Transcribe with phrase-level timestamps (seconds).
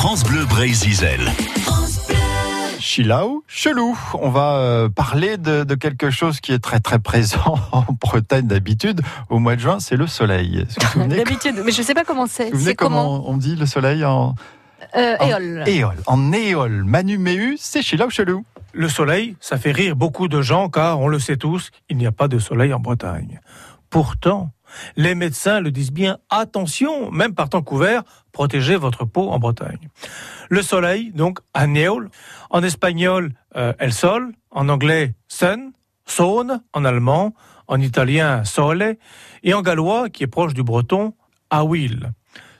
[0.00, 1.30] France Bleu Brésil.
[2.78, 3.98] Chilaou, chelou.
[4.14, 8.46] On va euh, parler de, de, quelque chose qui est très très présent en Bretagne
[8.46, 9.02] d'habitude.
[9.28, 10.66] Au mois de juin, c'est le soleil.
[10.96, 12.44] D'habitude, mais je ne sais pas comment c'est.
[12.44, 14.36] Vous vous souvenez comment, on dit le soleil en...
[14.96, 15.64] Euh, éole.
[15.66, 16.02] éole.
[16.06, 16.82] En éole.
[16.84, 18.46] Manu Méhu, c'est Chilaou, chelou.
[18.72, 22.06] Le soleil, ça fait rire beaucoup de gens car, on le sait tous, il n'y
[22.06, 23.38] a pas de soleil en Bretagne.
[23.90, 24.50] Pourtant,
[24.96, 29.88] les médecins le disent bien, attention, même par temps couvert, protégez votre peau en Bretagne.
[30.48, 32.10] Le soleil, donc, aneol,
[32.50, 35.72] en espagnol, euh, el sol, en anglais, sun,
[36.06, 37.34] son, en allemand,
[37.66, 38.96] en italien, sole,
[39.42, 41.14] et en gallois, qui est proche du breton,
[41.50, 42.12] awil.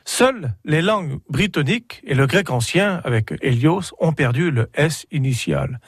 [0.05, 5.81] Seules les langues britanniques et le grec ancien, avec Helios, ont perdu le S initial.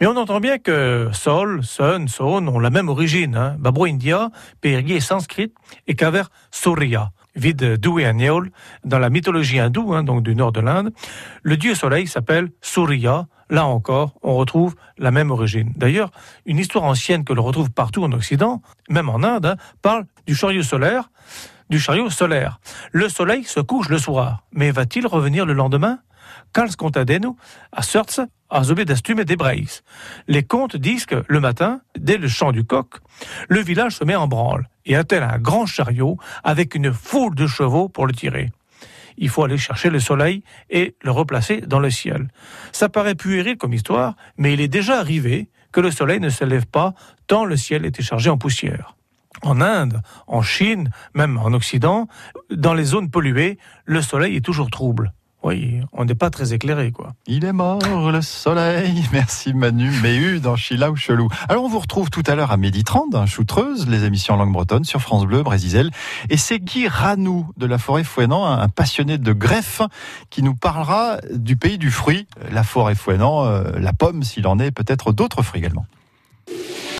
[0.00, 3.36] Mais on entend bien que Sol, Sun, Son ont la même origine.
[3.36, 3.56] Hein.
[3.58, 5.52] Babro India, Périgué sanskrit,
[5.86, 8.10] et Kaver Surya vide d'où et
[8.84, 10.92] dans la mythologie hindoue, hein, donc du nord de l'Inde,
[11.42, 13.26] le dieu soleil s'appelle Surya.
[13.50, 15.72] Là encore, on retrouve la même origine.
[15.76, 16.10] D'ailleurs,
[16.44, 20.34] une histoire ancienne que l'on retrouve partout en Occident, même en Inde, hein, parle du
[20.34, 21.10] chariot solaire
[21.70, 22.60] du chariot solaire.
[22.92, 25.98] Le soleil se couche le soir, mais va-t-il revenir le lendemain?
[26.52, 27.36] Kals contadeno
[27.72, 29.82] a sorts a et des Breis.
[30.26, 32.94] Les contes disent que le matin, dès le chant du coq,
[33.48, 37.46] le village se met en branle et attelle un grand chariot avec une foule de
[37.46, 38.50] chevaux pour le tirer.
[39.18, 42.28] Il faut aller chercher le soleil et le replacer dans le ciel.
[42.72, 46.44] Ça paraît puéril comme histoire, mais il est déjà arrivé que le soleil ne se
[46.44, 46.94] lève pas
[47.26, 48.94] tant le ciel était chargé en poussière
[49.42, 52.08] en Inde, en Chine, même en Occident,
[52.50, 55.12] dans les zones polluées, le soleil est toujours trouble.
[55.44, 57.12] Oui, on n'est pas très éclairé, quoi.
[57.26, 59.04] Il est mort, le soleil.
[59.12, 61.28] Merci Manu Méhu dans Chila ou Chelou.
[61.48, 64.36] Alors, on vous retrouve tout à l'heure à midi 30, dans Choutreuse, les émissions en
[64.38, 65.90] langue bretonne sur France Bleu, Brésil.
[66.28, 69.80] Et c'est Guy Ranou de la forêt Fouenant, un passionné de greffe,
[70.28, 74.58] qui nous parlera du pays du fruit, la forêt Fouenant, euh, la pomme, s'il en
[74.58, 75.86] est, peut-être d'autres fruits également.